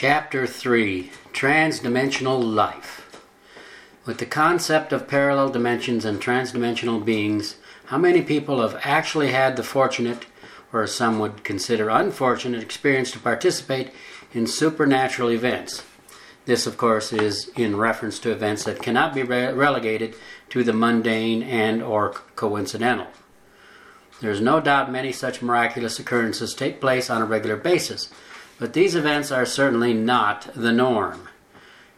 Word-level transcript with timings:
Chapter 0.00 0.46
3 0.46 1.10
Transdimensional 1.32 2.54
Life. 2.54 3.18
With 4.06 4.18
the 4.18 4.26
concept 4.26 4.92
of 4.92 5.08
parallel 5.08 5.48
dimensions 5.48 6.04
and 6.04 6.20
transdimensional 6.20 7.04
beings, 7.04 7.56
how 7.86 7.98
many 7.98 8.22
people 8.22 8.62
have 8.62 8.80
actually 8.84 9.32
had 9.32 9.56
the 9.56 9.64
fortunate, 9.64 10.26
or 10.72 10.86
some 10.86 11.18
would 11.18 11.42
consider 11.42 11.88
unfortunate, 11.88 12.62
experience 12.62 13.10
to 13.10 13.18
participate 13.18 13.90
in 14.32 14.46
supernatural 14.46 15.32
events? 15.32 15.82
This, 16.44 16.64
of 16.64 16.76
course, 16.76 17.12
is 17.12 17.50
in 17.56 17.76
reference 17.76 18.20
to 18.20 18.30
events 18.30 18.62
that 18.62 18.80
cannot 18.80 19.16
be 19.16 19.24
re- 19.24 19.52
relegated 19.52 20.14
to 20.50 20.62
the 20.62 20.72
mundane 20.72 21.42
and 21.42 21.82
or 21.82 22.10
coincidental. 22.36 23.08
There 24.20 24.30
is 24.30 24.40
no 24.40 24.60
doubt 24.60 24.92
many 24.92 25.10
such 25.10 25.42
miraculous 25.42 25.98
occurrences 25.98 26.54
take 26.54 26.80
place 26.80 27.10
on 27.10 27.20
a 27.20 27.26
regular 27.26 27.56
basis 27.56 28.10
but 28.58 28.72
these 28.72 28.94
events 28.94 29.30
are 29.30 29.46
certainly 29.46 29.94
not 29.94 30.48
the 30.54 30.72
norm. 30.72 31.28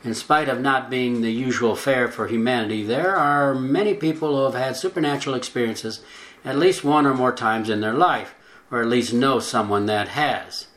In 0.02 0.14
spite 0.14 0.48
of 0.48 0.60
not 0.60 0.88
being 0.88 1.20
the 1.20 1.32
usual 1.32 1.76
fare 1.76 2.08
for 2.08 2.26
humanity, 2.26 2.82
there 2.82 3.16
are 3.16 3.54
many 3.54 3.94
people 3.94 4.36
who 4.36 4.44
have 4.44 4.54
had 4.54 4.76
supernatural 4.76 5.36
experiences 5.36 6.00
at 6.44 6.58
least 6.58 6.84
one 6.84 7.06
or 7.06 7.14
more 7.14 7.32
times 7.32 7.68
in 7.68 7.80
their 7.80 7.92
life, 7.92 8.34
or 8.70 8.80
at 8.80 8.88
least 8.88 9.12
know 9.12 9.40
someone 9.40 9.86
that 9.86 10.08
has. 10.08 10.68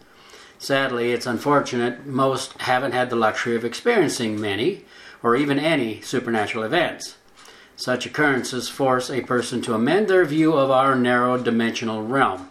Sadly, 0.57 1.11
it's 1.11 1.25
unfortunate 1.25 2.05
most 2.05 2.53
haven't 2.61 2.93
had 2.93 3.09
the 3.09 3.15
luxury 3.15 3.55
of 3.55 3.65
experiencing 3.65 4.39
many, 4.39 4.85
or 5.21 5.35
even 5.35 5.57
any, 5.57 6.01
supernatural 6.01 6.63
events. 6.63 7.15
Such 7.75 8.05
occurrences 8.05 8.69
force 8.69 9.09
a 9.09 9.21
person 9.21 9.61
to 9.63 9.73
amend 9.73 10.07
their 10.07 10.25
view 10.25 10.53
of 10.53 10.69
our 10.69 10.95
narrow 10.95 11.37
dimensional 11.37 12.03
realm. 12.03 12.49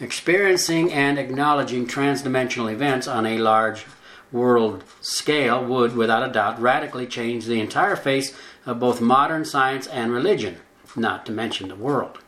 Experiencing 0.00 0.92
and 0.92 1.18
acknowledging 1.18 1.86
transdimensional 1.86 2.72
events 2.72 3.06
on 3.06 3.26
a 3.26 3.38
large 3.38 3.86
world 4.32 4.82
scale 5.00 5.64
would, 5.64 5.94
without 5.94 6.28
a 6.28 6.32
doubt, 6.32 6.60
radically 6.60 7.06
change 7.06 7.46
the 7.46 7.60
entire 7.60 7.94
face 7.94 8.36
of 8.66 8.80
both 8.80 9.00
modern 9.00 9.44
science 9.44 9.86
and 9.86 10.10
religion, 10.10 10.56
not 10.96 11.24
to 11.24 11.32
mention 11.32 11.68
the 11.68 11.76
world. 11.76 12.18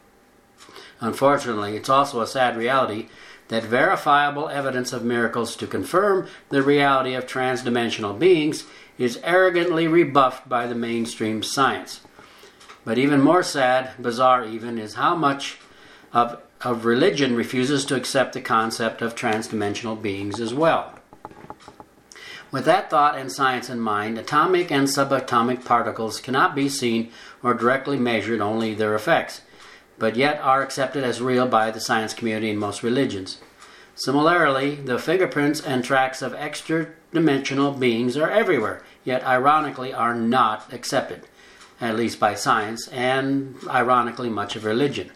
Unfortunately, 1.00 1.76
it's 1.76 1.88
also 1.88 2.20
a 2.20 2.26
sad 2.26 2.56
reality 2.56 3.08
that 3.48 3.64
verifiable 3.64 4.48
evidence 4.48 4.92
of 4.92 5.04
miracles 5.04 5.56
to 5.56 5.66
confirm 5.66 6.28
the 6.50 6.62
reality 6.62 7.14
of 7.14 7.26
transdimensional 7.26 8.16
beings 8.16 8.64
is 8.98 9.20
arrogantly 9.22 9.86
rebuffed 9.88 10.48
by 10.48 10.66
the 10.66 10.74
mainstream 10.74 11.42
science. 11.42 12.00
But 12.84 12.98
even 12.98 13.20
more 13.20 13.42
sad, 13.42 13.91
bizarre 14.00 14.44
even, 14.44 14.78
is 14.78 14.94
how 14.94 15.16
much 15.16 15.58
of 16.12 16.41
of 16.62 16.84
religion 16.84 17.36
refuses 17.36 17.84
to 17.84 17.94
accept 17.94 18.32
the 18.32 18.40
concept 18.40 19.02
of 19.02 19.14
transdimensional 19.14 20.00
beings 20.00 20.40
as 20.40 20.54
well. 20.54 20.98
With 22.50 22.64
that 22.64 22.90
thought 22.90 23.18
and 23.18 23.30
science 23.30 23.68
in 23.68 23.80
mind, 23.80 24.18
atomic 24.18 24.70
and 24.70 24.86
subatomic 24.86 25.64
particles 25.64 26.20
cannot 26.20 26.54
be 26.54 26.68
seen 26.68 27.10
or 27.42 27.54
directly 27.54 27.98
measured, 27.98 28.40
only 28.40 28.72
their 28.74 28.94
effects, 28.94 29.42
but 29.98 30.16
yet 30.16 30.40
are 30.40 30.62
accepted 30.62 31.04
as 31.04 31.20
real 31.20 31.46
by 31.46 31.70
the 31.70 31.80
science 31.80 32.14
community 32.14 32.50
in 32.50 32.56
most 32.56 32.82
religions. 32.82 33.38
Similarly, 33.94 34.76
the 34.76 34.98
fingerprints 34.98 35.60
and 35.60 35.82
tracks 35.82 36.22
of 36.22 36.34
extra 36.34 36.88
dimensional 37.12 37.72
beings 37.72 38.16
are 38.16 38.30
everywhere, 38.30 38.82
yet 39.04 39.24
ironically 39.24 39.92
are 39.92 40.14
not 40.14 40.72
accepted, 40.72 41.22
at 41.80 41.96
least 41.96 42.20
by 42.20 42.34
science 42.34 42.88
and 42.88 43.56
ironically 43.68 44.28
much 44.28 44.54
of 44.54 44.64
religion. 44.64 45.10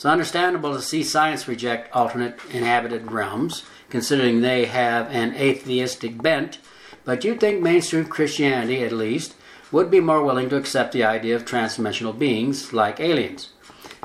It's 0.00 0.06
understandable 0.06 0.72
to 0.72 0.80
see 0.80 1.02
science 1.02 1.46
reject 1.46 1.94
alternate 1.94 2.40
inhabited 2.50 3.12
realms, 3.12 3.64
considering 3.90 4.40
they 4.40 4.64
have 4.64 5.10
an 5.10 5.34
atheistic 5.34 6.22
bent, 6.22 6.56
but 7.04 7.22
you'd 7.22 7.38
think 7.38 7.60
mainstream 7.60 8.06
Christianity, 8.06 8.82
at 8.82 8.92
least, 8.92 9.34
would 9.70 9.90
be 9.90 10.00
more 10.00 10.24
willing 10.24 10.48
to 10.48 10.56
accept 10.56 10.92
the 10.92 11.04
idea 11.04 11.36
of 11.36 11.44
transdimensional 11.44 12.18
beings 12.18 12.72
like 12.72 12.98
aliens. 12.98 13.50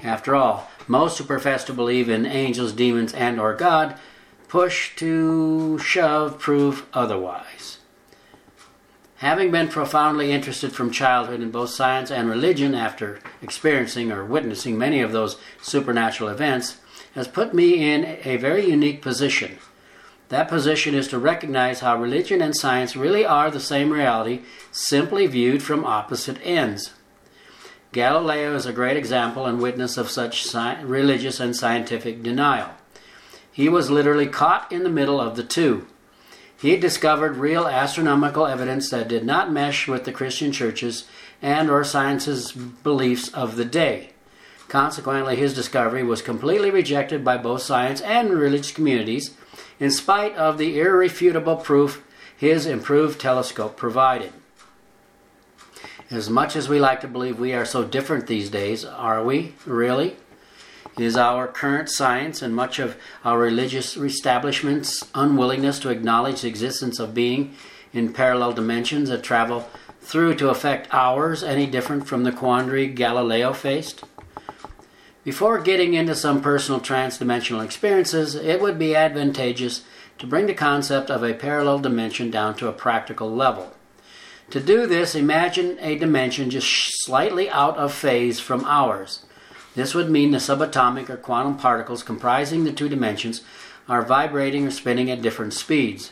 After 0.04 0.36
all, 0.36 0.70
most 0.86 1.18
who 1.18 1.24
profess 1.24 1.64
to 1.64 1.74
believe 1.74 2.10
in 2.10 2.26
angels, 2.26 2.74
demons, 2.74 3.14
and 3.14 3.40
or 3.40 3.54
God 3.54 3.98
push 4.50 4.98
to 4.98 5.80
shove 5.80 6.40
proof 6.40 6.86
otherwise. 6.94 7.78
Having 9.20 9.52
been 9.52 9.70
profoundly 9.70 10.32
interested 10.32 10.74
from 10.74 10.92
childhood 10.92 11.40
in 11.40 11.50
both 11.50 11.70
science 11.70 12.12
and 12.12 12.30
religion 12.30 12.76
after 12.76 13.20
experiencing 13.42 14.12
or 14.12 14.26
witnessing 14.26 14.78
many 14.78 15.00
of 15.00 15.14
those 15.14 15.38
supernatural 15.62 16.30
events, 16.30 16.78
has 17.14 17.28
put 17.30 17.54
me 17.54 17.94
in 17.94 18.18
a 18.26 18.36
very 18.36 18.70
unique 18.70 19.02
position. 19.02 19.58
That 20.28 20.50
position 20.50 20.96
is 20.96 21.08
to 21.10 21.18
recognize 21.18 21.80
how 21.80 21.98
religion 21.98 22.42
and 22.42 22.56
science 22.56 22.98
really 22.98 23.24
are 23.26 23.50
the 23.50 23.60
same 23.60 23.92
reality, 23.92 24.42
simply 24.72 25.28
viewed 25.28 25.64
from 25.64 25.86
opposite 25.86 26.38
ends. 26.44 26.92
Galileo 27.94 28.54
is 28.54 28.66
a 28.66 28.74
great 28.74 28.98
example 28.98 29.46
and 29.46 29.62
witness 29.62 29.98
of 29.98 30.12
such 30.12 30.44
sci- 30.44 30.82
religious 30.82 31.40
and 31.40 31.56
scientific 31.56 32.22
denial. 32.22 32.72
He 33.50 33.70
was 33.70 33.90
literally 33.90 34.28
caught 34.28 34.70
in 34.70 34.84
the 34.84 34.90
middle 34.90 35.22
of 35.22 35.38
the 35.38 35.44
two. 35.44 35.88
He 36.58 36.78
discovered 36.78 37.38
real 37.38 37.68
astronomical 37.68 38.48
evidence 38.48 38.90
that 38.90 39.08
did 39.08 39.26
not 39.26 39.52
mesh 39.52 39.88
with 39.88 40.06
the 40.06 40.12
Christian 40.12 40.52
churches 40.52 41.06
and 41.42 41.70
or 41.70 41.84
science's 41.84 42.52
beliefs 42.52 43.30
of 43.30 43.56
the 43.56 43.66
day. 43.66 44.12
Consequently, 44.68 45.36
his 45.36 45.54
discovery 45.54 46.04
was 46.04 46.22
completely 46.22 46.72
rejected 46.72 47.24
by 47.24 47.38
both 47.38 47.62
science 47.62 48.02
and 48.02 48.32
religious 48.32 48.72
communities, 48.72 49.36
in 49.80 49.92
spite 49.92 50.36
of 50.36 50.58
the 50.58 50.80
irrefutable 50.80 51.58
proof 51.58 52.04
his 52.36 52.66
improved 52.66 53.20
telescope 53.20 53.78
provided. 53.78 54.34
As 56.10 56.30
much 56.30 56.56
as 56.56 56.70
we 56.70 56.80
like 56.80 57.02
to 57.02 57.08
believe 57.08 57.40
we 57.40 57.54
are 57.54 57.66
so 57.66 57.84
different 57.84 58.28
these 58.28 58.50
days, 58.50 58.86
are 58.86 59.24
we 59.24 59.54
really? 59.66 60.18
Is 60.98 61.18
our 61.18 61.48
current 61.48 61.90
science 61.90 62.42
and 62.42 62.56
much 62.56 62.80
of 62.80 62.96
our 63.24 63.38
religious 63.40 63.98
establishment's 63.98 65.04
unwillingness 65.14 65.80
to 65.80 65.90
acknowledge 65.90 66.42
the 66.42 66.48
existence 66.48 67.00
of 67.00 67.14
being 67.14 67.54
in 67.94 68.14
parallel 68.14 68.54
dimensions 68.54 69.10
that 69.10 69.24
travel 69.24 69.68
through 70.02 70.36
to 70.36 70.50
affect 70.50 70.88
ours 70.94 71.44
any 71.44 71.66
different 71.66 72.08
from 72.08 72.24
the 72.24 72.32
quandary 72.32 72.88
Galileo 72.88 73.54
faced? 73.54 74.04
Before 75.24 75.60
getting 75.60 75.96
into 75.96 76.14
some 76.14 76.42
personal 76.42 76.80
transdimensional 76.80 77.66
experiences, 77.66 78.36
it 78.36 78.62
would 78.62 78.78
be 78.78 78.96
advantageous 78.96 79.84
to 80.20 80.28
bring 80.28 80.46
the 80.46 80.54
concept 80.54 81.10
of 81.10 81.24
a 81.24 81.34
parallel 81.34 81.80
dimension 81.80 82.30
down 82.30 82.56
to 82.58 82.68
a 82.68 82.74
practical 82.74 83.34
level. 83.34 83.74
To 84.52 84.60
do 84.60 84.86
this, 84.86 85.16
imagine 85.16 85.78
a 85.82 85.98
dimension 85.98 86.52
just 86.52 86.70
slightly 87.04 87.50
out 87.50 87.76
of 87.78 87.92
phase 87.92 88.40
from 88.40 88.64
ours. 88.66 89.26
This 89.76 89.94
would 89.94 90.10
mean 90.10 90.32
the 90.32 90.38
subatomic 90.38 91.10
or 91.10 91.18
quantum 91.18 91.58
particles 91.58 92.02
comprising 92.02 92.64
the 92.64 92.72
two 92.72 92.90
dimensions 92.90 93.42
are 93.88 94.02
vibrating 94.02 94.66
or 94.66 94.72
spinning 94.72 95.12
at 95.12 95.22
different 95.22 95.54
speeds. 95.54 96.12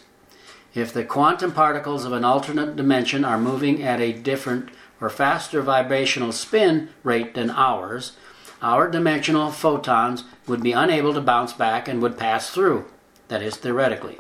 If 0.76 0.94
the 0.94 1.06
quantum 1.06 1.52
particles 1.52 2.04
of 2.04 2.14
an 2.14 2.26
alternate 2.26 2.76
dimension 2.76 3.24
are 3.24 3.40
moving 3.40 3.82
at 3.82 4.02
a 4.02 4.12
different 4.12 4.70
or 5.00 5.10
faster 5.10 5.62
vibrational 5.62 6.32
spin 6.32 6.90
rate 7.04 7.36
than 7.36 7.50
ours, 7.50 8.14
our 8.62 8.90
dimensional 8.90 9.52
photons 9.52 10.24
would 10.48 10.64
be 10.64 10.72
unable 10.72 11.14
to 11.14 11.22
bounce 11.22 11.54
back 11.54 11.88
and 11.88 12.02
would 12.02 12.18
pass 12.18 12.50
through, 12.50 12.86
that 13.28 13.42
is, 13.42 13.56
theoretically. 13.56 14.18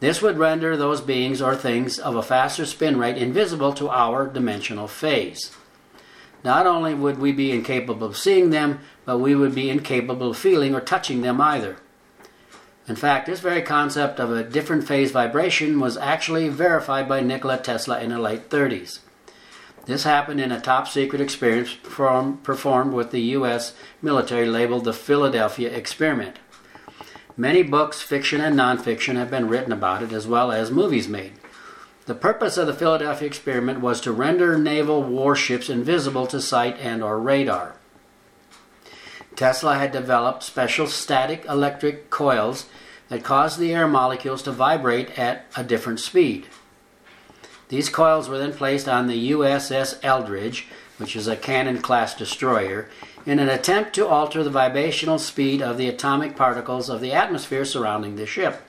This 0.00 0.22
would 0.22 0.38
render 0.38 0.76
those 0.76 1.00
beings 1.00 1.42
or 1.42 1.56
things 1.56 1.98
of 1.98 2.16
a 2.16 2.22
faster 2.22 2.64
spin 2.64 2.98
rate 2.98 3.16
invisible 3.16 3.72
to 3.74 3.88
our 3.88 4.26
dimensional 4.26 4.88
phase. 4.88 5.52
Not 6.44 6.66
only 6.66 6.94
would 6.94 7.18
we 7.18 7.32
be 7.32 7.52
incapable 7.52 8.06
of 8.06 8.16
seeing 8.16 8.50
them, 8.50 8.80
but 9.04 9.18
we 9.18 9.34
would 9.34 9.54
be 9.54 9.70
incapable 9.70 10.30
of 10.30 10.38
feeling 10.38 10.74
or 10.74 10.80
touching 10.80 11.22
them 11.22 11.40
either. 11.40 11.76
In 12.86 12.96
fact, 12.96 13.26
this 13.26 13.40
very 13.40 13.60
concept 13.60 14.18
of 14.18 14.32
a 14.32 14.42
different 14.42 14.86
phase 14.86 15.10
vibration 15.10 15.78
was 15.78 15.96
actually 15.96 16.48
verified 16.48 17.08
by 17.08 17.20
Nikola 17.20 17.58
Tesla 17.58 18.00
in 18.00 18.10
the 18.10 18.18
late 18.18 18.48
30s. 18.48 19.00
This 19.84 20.04
happened 20.04 20.40
in 20.40 20.52
a 20.52 20.60
top 20.60 20.88
secret 20.88 21.20
experience 21.20 21.74
perform, 21.74 22.38
performed 22.38 22.92
with 22.92 23.10
the 23.10 23.20
U.S. 23.20 23.74
military 24.00 24.46
labeled 24.46 24.84
the 24.84 24.92
Philadelphia 24.92 25.70
Experiment. 25.70 26.38
Many 27.36 27.62
books, 27.62 28.02
fiction 28.02 28.40
and 28.40 28.56
nonfiction, 28.56 29.16
have 29.16 29.30
been 29.30 29.48
written 29.48 29.72
about 29.72 30.02
it, 30.02 30.12
as 30.12 30.26
well 30.26 30.50
as 30.50 30.70
movies 30.70 31.08
made. 31.08 31.32
The 32.08 32.14
purpose 32.14 32.56
of 32.56 32.66
the 32.66 32.72
Philadelphia 32.72 33.28
experiment 33.28 33.82
was 33.82 34.00
to 34.00 34.12
render 34.12 34.56
naval 34.56 35.02
warships 35.02 35.68
invisible 35.68 36.26
to 36.28 36.40
sight 36.40 36.78
and 36.80 37.02
or 37.02 37.20
radar. 37.20 37.74
Tesla 39.36 39.74
had 39.74 39.92
developed 39.92 40.42
special 40.42 40.86
static 40.86 41.44
electric 41.44 42.08
coils 42.08 42.64
that 43.10 43.24
caused 43.24 43.58
the 43.58 43.74
air 43.74 43.86
molecules 43.86 44.42
to 44.44 44.52
vibrate 44.52 45.18
at 45.18 45.44
a 45.54 45.62
different 45.62 46.00
speed. 46.00 46.46
These 47.68 47.90
coils 47.90 48.26
were 48.26 48.38
then 48.38 48.54
placed 48.54 48.88
on 48.88 49.06
the 49.06 49.32
USS 49.32 49.98
Eldridge, 50.02 50.66
which 50.96 51.14
is 51.14 51.28
a 51.28 51.36
Cannon 51.36 51.82
class 51.82 52.14
destroyer, 52.14 52.88
in 53.26 53.38
an 53.38 53.50
attempt 53.50 53.94
to 53.96 54.06
alter 54.06 54.42
the 54.42 54.48
vibrational 54.48 55.18
speed 55.18 55.60
of 55.60 55.76
the 55.76 55.90
atomic 55.90 56.36
particles 56.36 56.88
of 56.88 57.02
the 57.02 57.12
atmosphere 57.12 57.66
surrounding 57.66 58.16
the 58.16 58.24
ship. 58.24 58.62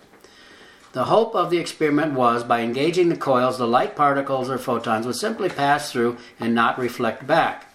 The 0.91 1.05
hope 1.05 1.35
of 1.35 1.51
the 1.51 1.59
experiment 1.59 2.13
was 2.13 2.43
by 2.43 2.61
engaging 2.61 3.09
the 3.09 3.17
coils, 3.17 3.59
the 3.59 3.67
light 3.67 3.95
particles 3.95 4.49
or 4.49 4.57
photons 4.57 5.05
would 5.05 5.15
simply 5.15 5.47
pass 5.47 5.91
through 5.91 6.17
and 6.39 6.55
not 6.55 6.79
reflect 6.79 7.27
back. 7.27 7.71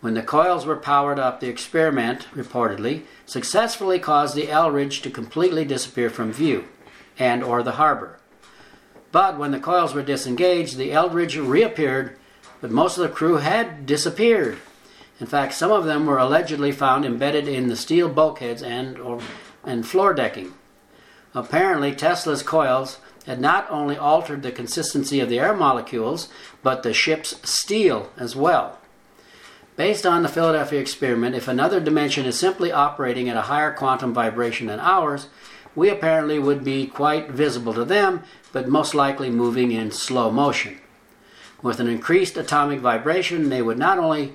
When 0.00 0.14
the 0.14 0.22
coils 0.22 0.66
were 0.66 0.76
powered 0.76 1.20
up, 1.20 1.38
the 1.38 1.48
experiment, 1.48 2.26
reportedly, 2.34 3.02
successfully 3.24 4.00
caused 4.00 4.34
the 4.34 4.50
Eldridge 4.50 5.00
to 5.02 5.10
completely 5.10 5.64
disappear 5.64 6.10
from 6.10 6.32
view 6.32 6.64
and 7.18 7.44
or 7.44 7.62
the 7.62 7.72
harbor. 7.72 8.18
But 9.12 9.38
when 9.38 9.52
the 9.52 9.60
coils 9.60 9.94
were 9.94 10.02
disengaged, 10.02 10.76
the 10.76 10.92
Eldridge 10.92 11.36
reappeared, 11.36 12.16
but 12.60 12.72
most 12.72 12.96
of 12.96 13.02
the 13.02 13.14
crew 13.14 13.36
had 13.36 13.86
disappeared. 13.86 14.58
In 15.20 15.26
fact, 15.26 15.52
some 15.52 15.70
of 15.70 15.84
them 15.84 16.06
were 16.06 16.18
allegedly 16.18 16.72
found 16.72 17.04
embedded 17.04 17.46
in 17.46 17.68
the 17.68 17.76
steel 17.76 18.08
bulkheads 18.08 18.62
and 18.62 18.98
or 18.98 19.20
and 19.64 19.86
floor 19.86 20.14
decking. 20.14 20.54
Apparently, 21.34 21.94
Tesla's 21.94 22.42
coils 22.42 22.98
had 23.26 23.40
not 23.40 23.70
only 23.70 23.96
altered 23.96 24.42
the 24.42 24.50
consistency 24.50 25.20
of 25.20 25.28
the 25.28 25.38
air 25.38 25.54
molecules, 25.54 26.28
but 26.62 26.82
the 26.82 26.92
ship's 26.92 27.36
steel 27.48 28.10
as 28.16 28.34
well. 28.34 28.78
Based 29.76 30.04
on 30.04 30.22
the 30.22 30.28
Philadelphia 30.28 30.80
experiment, 30.80 31.34
if 31.36 31.48
another 31.48 31.80
dimension 31.80 32.26
is 32.26 32.38
simply 32.38 32.72
operating 32.72 33.28
at 33.28 33.36
a 33.36 33.42
higher 33.42 33.72
quantum 33.72 34.12
vibration 34.12 34.66
than 34.66 34.80
ours, 34.80 35.28
we 35.74 35.88
apparently 35.88 36.38
would 36.38 36.64
be 36.64 36.86
quite 36.86 37.30
visible 37.30 37.72
to 37.74 37.84
them, 37.84 38.22
but 38.52 38.68
most 38.68 38.94
likely 38.94 39.30
moving 39.30 39.70
in 39.70 39.90
slow 39.90 40.30
motion. 40.30 40.78
With 41.62 41.78
an 41.78 41.88
increased 41.88 42.36
atomic 42.36 42.80
vibration, 42.80 43.48
they 43.48 43.62
would 43.62 43.78
not 43.78 43.98
only 43.98 44.32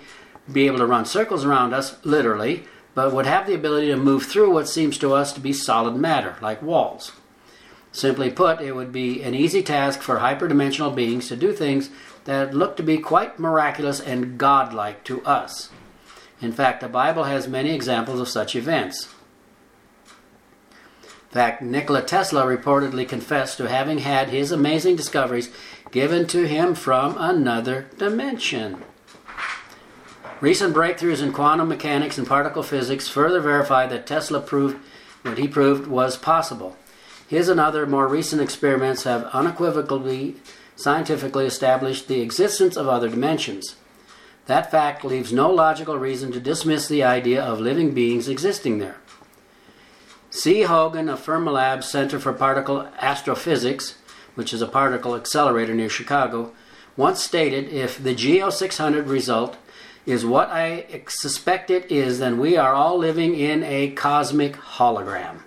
be 0.51 0.68
able 0.68 0.77
to 0.77 0.86
run 0.86 1.06
circles 1.06 1.44
around 1.44 1.74
us, 1.74 2.03
literally, 2.06 2.63
but 2.95 3.13
would 3.13 3.27
have 3.27 3.45
the 3.45 3.53
ability 3.53 3.88
to 3.88 3.97
move 3.97 4.24
through 4.24 4.51
what 4.51 4.68
seems 4.68 4.97
to 4.97 5.13
us 5.13 5.33
to 5.33 5.39
be 5.39 5.53
solid 5.53 5.95
matter, 5.95 6.38
like 6.42 6.62
walls. 6.62 7.12
Simply 7.92 8.31
put, 8.31 8.62
it 8.62 8.75
would 8.75 8.92
be 8.92 9.21
an 9.21 9.36
easy 9.36 9.62
task 9.62 10.01
for 10.01 10.18
hyperdimensional 10.18 10.95
beings 10.95 11.27
to 11.27 11.36
do 11.36 11.53
things 11.53 11.89
that 12.24 12.53
look 12.53 12.75
to 12.77 12.83
be 12.83 12.97
quite 12.97 13.38
miraculous 13.38 14.00
and 14.00 14.38
godlike 14.38 15.03
to 15.03 15.24
us. 15.24 15.69
In 16.42 16.51
fact, 16.51 16.81
the 16.81 16.89
Bible 16.89 17.24
has 17.24 17.47
many 17.47 17.71
examples 17.71 18.19
of 18.19 18.27
such 18.27 18.56
events. 18.56 19.07
In 21.03 21.31
fact, 21.31 21.62
Nikola 21.62 22.01
Tesla 22.01 22.45
reportedly 22.45 23.07
confessed 23.07 23.57
to 23.57 23.69
having 23.69 24.00
had 24.00 24.30
his 24.30 24.51
amazing 24.51 24.95
discoveries 24.95 25.50
given 25.91 26.27
to 26.27 26.48
him 26.48 26.75
from 26.75 27.15
another 27.18 27.88
dimension. 27.98 28.83
Recent 30.42 30.76
breakthroughs 30.76 31.22
in 31.22 31.32
quantum 31.32 31.70
mechanics 31.70 32.18
and 32.18 32.28
particle 32.28 32.62
physics 32.62 33.08
further 33.08 33.40
verify 33.40 33.88
that 33.88 34.06
Tesla 34.06 34.42
proved 34.42 34.78
what 35.22 35.38
he 35.38 35.48
proved 35.48 35.88
was 35.88 36.18
possible. 36.18 36.76
His 37.28 37.48
and 37.48 37.60
other 37.60 37.86
more 37.86 38.08
recent 38.08 38.42
experiments 38.42 39.04
have 39.04 39.26
unequivocally 39.34 40.36
scientifically 40.76 41.46
established 41.46 42.08
the 42.10 42.20
existence 42.20 42.76
of 42.76 42.88
other 42.88 43.08
dimensions. 43.08 43.78
That 44.46 44.70
fact 44.70 45.06
leaves 45.06 45.32
no 45.32 45.50
logical 45.50 45.98
reason 45.98 46.34
to 46.34 46.40
dismiss 46.42 46.88
the 46.88 47.04
idea 47.04 47.42
of 47.42 47.62
living 47.62 47.94
beings 47.94 48.28
existing 48.28 48.80
there. 48.80 48.98
C. 50.30 50.64
Hogan 50.64 51.08
of 51.08 51.26
Fermilab 51.26 51.82
Center 51.82 52.20
for 52.20 52.34
Particle 52.34 52.90
Astrophysics, 53.00 53.96
which 54.36 54.54
is 54.54 54.62
a 54.62 54.68
particle 54.68 55.16
accelerator 55.16 55.74
near 55.74 55.90
Chicago, 55.90 56.52
once 56.98 57.24
stated 57.24 57.70
if 57.70 58.02
the 58.04 58.14
GEO 58.14 58.50
600 58.50 59.08
result 59.08 59.56
is 60.06 60.25
what 60.25 60.50
I 60.50 61.04
suspect 61.07 61.69
it 61.69 61.92
is, 61.92 62.19
then 62.19 62.40
we 62.40 62.57
are 62.57 62.74
all 62.74 62.98
living 62.98 63.36
in 63.36 63.63
a 63.63 63.92
cosmic 63.92 64.54
hologram. 64.54 65.42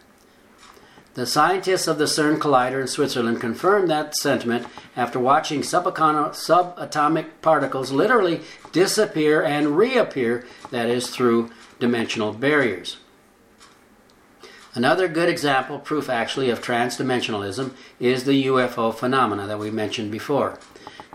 The 1.14 1.26
scientists 1.26 1.88
of 1.88 1.98
the 1.98 2.04
CERN 2.04 2.38
Collider 2.38 2.80
in 2.80 2.86
Switzerland 2.86 3.40
confirmed 3.40 3.90
that 3.90 4.14
sentiment 4.14 4.66
after 4.96 5.18
watching 5.18 5.62
subatomic 5.62 7.26
particles 7.42 7.90
literally 7.90 8.40
disappear 8.70 9.42
and 9.42 9.76
reappear, 9.76 10.46
that 10.70 10.88
is, 10.88 11.10
through 11.10 11.50
dimensional 11.80 12.32
barriers. 12.32 12.98
Another 14.74 15.08
good 15.08 15.28
example, 15.28 15.80
proof 15.80 16.08
actually, 16.08 16.50
of 16.50 16.62
transdimensionalism 16.62 17.72
is 17.98 18.22
the 18.22 18.46
UFO 18.46 18.94
phenomena 18.94 19.46
that 19.48 19.58
we 19.58 19.72
mentioned 19.72 20.12
before. 20.12 20.60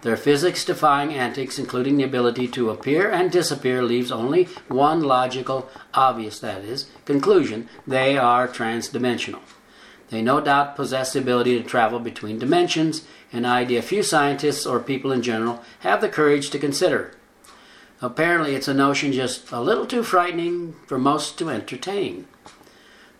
Their 0.04 0.18
physics 0.18 0.66
defying 0.66 1.14
antics, 1.14 1.58
including 1.58 1.96
the 1.96 2.04
ability 2.04 2.50
to 2.50 2.70
appear 2.70 3.10
and 3.10 3.32
disappear, 3.32 3.82
leaves 3.82 4.12
only 4.12 4.50
one 4.68 5.02
logical, 5.02 5.70
obvious, 5.94 6.40
that 6.42 6.66
is, 6.66 6.88
conclusion 7.06 7.70
they 7.88 8.18
are 8.18 8.50
transdimensional. 8.50 9.40
They 10.10 10.22
no 10.22 10.42
doubt 10.42 10.76
possess 10.76 11.14
the 11.14 11.20
ability 11.20 11.58
to 11.58 11.68
travel 11.68 12.00
between 12.00 12.38
dimensions, 12.38 13.08
an 13.32 13.46
idea 13.46 13.82
few 13.82 14.04
scientists 14.04 14.66
or 14.66 14.82
people 14.82 15.14
in 15.14 15.22
general 15.22 15.64
have 15.80 16.02
the 16.02 16.10
courage 16.10 16.50
to 16.50 16.60
consider. 16.60 17.14
Apparently, 18.02 18.56
it's 18.56 18.68
a 18.68 18.74
notion 18.74 19.14
just 19.14 19.50
a 19.54 19.62
little 19.62 19.86
too 19.86 20.04
frightening 20.04 20.76
for 20.86 21.00
most 21.00 21.38
to 21.38 21.50
entertain. 21.50 22.28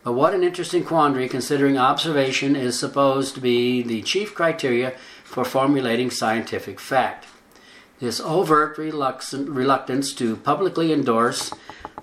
But 0.04 0.14
what 0.14 0.34
an 0.34 0.44
interesting 0.44 0.84
quandary, 0.84 1.30
considering 1.30 1.78
observation 1.78 2.56
is 2.56 2.78
supposed 2.78 3.36
to 3.36 3.42
be 3.42 3.82
the 3.82 4.02
chief 4.02 4.36
criteria 4.36 4.94
for 5.24 5.46
formulating 5.46 6.12
scientific 6.12 6.80
fact. 6.80 7.26
This 8.00 8.20
overt 8.20 8.78
reluctance 8.78 10.14
to 10.16 10.36
publicly 10.36 10.92
endorse 10.92 11.54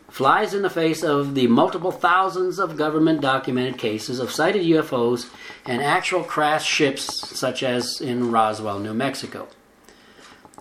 flies 0.08 0.54
in 0.54 0.62
the 0.62 0.70
face 0.70 1.04
of 1.04 1.34
the 1.34 1.46
multiple 1.46 1.92
thousands 1.92 2.58
of 2.58 2.78
government 2.78 3.20
documented 3.20 3.76
cases 3.76 4.18
of 4.18 4.32
sighted 4.32 4.62
UFOs 4.62 5.28
and 5.66 5.82
actual 5.82 6.24
crashed 6.24 6.66
ships, 6.66 7.28
such 7.38 7.62
as 7.62 8.00
in 8.00 8.32
Roswell, 8.32 8.78
New 8.78 8.94
Mexico. 8.94 9.46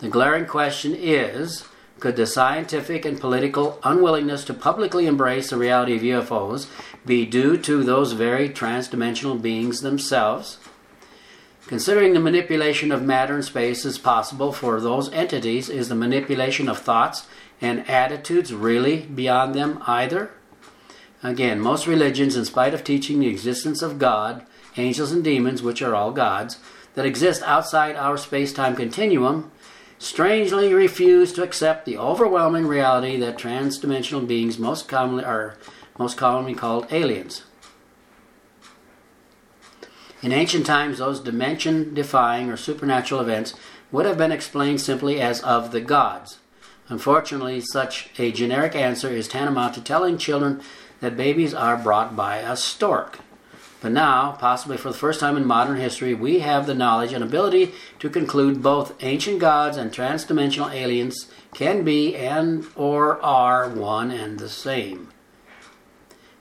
The 0.00 0.08
glaring 0.08 0.46
question 0.46 0.94
is 0.94 1.64
could 2.00 2.16
the 2.16 2.26
scientific 2.26 3.04
and 3.04 3.20
political 3.20 3.78
unwillingness 3.84 4.44
to 4.44 4.54
publicly 4.54 5.06
embrace 5.06 5.50
the 5.50 5.58
reality 5.58 5.96
of 5.96 6.24
UFOs 6.24 6.66
be 7.06 7.26
due 7.26 7.56
to 7.56 7.82
those 7.82 8.12
very 8.12 8.48
transdimensional 8.48 9.40
beings 9.40 9.80
themselves? 9.80 10.58
Considering 11.66 12.14
the 12.14 12.20
manipulation 12.20 12.90
of 12.90 13.02
matter 13.02 13.34
and 13.34 13.44
space 13.44 13.84
is 13.84 13.98
possible 13.98 14.52
for 14.52 14.80
those 14.80 15.12
entities, 15.12 15.68
is 15.68 15.88
the 15.88 15.94
manipulation 15.94 16.68
of 16.68 16.78
thoughts 16.78 17.26
and 17.60 17.88
attitudes 17.88 18.52
really 18.52 19.02
beyond 19.02 19.54
them 19.54 19.82
either? 19.86 20.30
Again, 21.22 21.60
most 21.60 21.86
religions, 21.86 22.36
in 22.36 22.44
spite 22.44 22.74
of 22.74 22.82
teaching 22.82 23.20
the 23.20 23.28
existence 23.28 23.82
of 23.82 23.98
God, 23.98 24.44
angels, 24.76 25.12
and 25.12 25.22
demons, 25.22 25.62
which 25.62 25.82
are 25.82 25.94
all 25.94 26.12
gods, 26.12 26.58
that 26.94 27.06
exist 27.06 27.42
outside 27.44 27.94
our 27.94 28.16
space 28.16 28.52
time 28.52 28.74
continuum, 28.74 29.50
strangely 29.98 30.72
refuse 30.72 31.32
to 31.34 31.42
accept 31.42 31.84
the 31.84 31.98
overwhelming 31.98 32.66
reality 32.66 33.18
that 33.18 33.38
transdimensional 33.38 34.26
beings 34.26 34.58
most 34.58 34.88
commonly 34.88 35.22
are 35.22 35.56
most 36.00 36.16
commonly 36.16 36.54
called 36.54 36.90
aliens. 36.90 37.44
In 40.22 40.32
ancient 40.32 40.64
times, 40.64 40.96
those 40.96 41.20
dimension 41.20 41.92
defying 41.92 42.48
or 42.48 42.56
supernatural 42.56 43.20
events 43.20 43.52
would 43.92 44.06
have 44.06 44.16
been 44.16 44.32
explained 44.32 44.80
simply 44.80 45.20
as 45.20 45.42
of 45.42 45.72
the 45.72 45.80
gods. 45.82 46.38
Unfortunately, 46.88 47.60
such 47.60 48.08
a 48.18 48.32
generic 48.32 48.74
answer 48.74 49.08
is 49.08 49.28
tantamount 49.28 49.74
to 49.74 49.82
telling 49.82 50.16
children 50.16 50.62
that 51.00 51.18
babies 51.18 51.52
are 51.52 51.76
brought 51.76 52.16
by 52.16 52.38
a 52.38 52.56
stork. 52.56 53.18
But 53.82 53.92
now, 53.92 54.32
possibly 54.32 54.78
for 54.78 54.88
the 54.88 54.98
first 54.98 55.20
time 55.20 55.36
in 55.36 55.46
modern 55.46 55.76
history, 55.76 56.14
we 56.14 56.38
have 56.38 56.66
the 56.66 56.74
knowledge 56.74 57.12
and 57.12 57.22
ability 57.22 57.72
to 57.98 58.08
conclude 58.08 58.62
both 58.62 58.94
ancient 59.02 59.38
gods 59.38 59.76
and 59.76 59.92
transdimensional 59.92 60.72
aliens 60.72 61.26
can 61.52 61.84
be 61.84 62.16
and 62.16 62.66
or 62.74 63.22
are 63.22 63.68
one 63.68 64.10
and 64.10 64.38
the 64.38 64.48
same. 64.48 65.08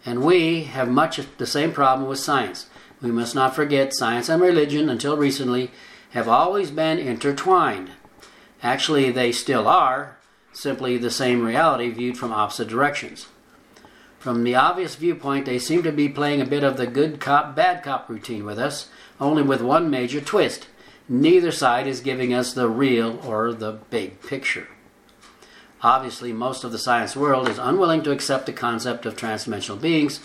And 0.06 0.24
we 0.24 0.63
have 0.63 0.89
much 0.89 1.20
the 1.38 1.46
same 1.46 1.72
problem 1.72 2.08
with 2.08 2.20
science. 2.20 2.68
We 3.01 3.12
must 3.12 3.36
not 3.36 3.56
forget 3.56 3.94
science 3.94 4.29
and 4.29 4.41
religion, 4.41 4.89
until 4.89 5.18
recently, 5.18 5.72
have 6.12 6.27
always 6.27 6.72
been 6.72 6.98
intertwined. 6.98 7.91
Actually, 8.62 9.12
they 9.12 9.32
still 9.32 9.68
are, 9.68 10.18
simply 10.51 10.98
the 10.98 11.12
same 11.12 11.46
reality 11.46 11.89
viewed 11.91 12.18
from 12.18 12.34
opposite 12.34 12.68
directions. 12.68 13.27
From 14.20 14.44
the 14.44 14.56
obvious 14.56 14.96
viewpoint, 14.96 15.46
they 15.46 15.60
seem 15.60 15.82
to 15.84 15.94
be 15.94 16.10
playing 16.10 16.41
a 16.41 16.46
bit 16.46 16.63
of 16.63 16.75
the 16.75 16.88
good 16.88 17.22
cop, 17.22 17.56
bad 17.56 17.84
cop 17.84 18.10
routine 18.10 18.46
with 18.46 18.60
us, 18.60 18.89
only 19.20 19.44
with 19.44 19.62
one 19.62 19.89
major 19.89 20.20
twist. 20.20 20.68
Neither 21.08 21.51
side 21.51 21.88
is 21.88 22.01
giving 22.01 22.34
us 22.34 22.53
the 22.53 22.68
real 22.68 23.20
or 23.25 23.53
the 23.53 23.79
big 23.89 24.22
picture. 24.22 24.68
Obviously, 25.81 26.33
most 26.33 26.63
of 26.63 26.71
the 26.74 26.77
science 26.77 27.15
world 27.15 27.48
is 27.48 27.57
unwilling 27.57 28.01
to 28.03 28.12
accept 28.12 28.45
the 28.45 28.53
concept 28.53 29.05
of 29.05 29.15
transdimensional 29.15 29.79
beings, 29.79 30.19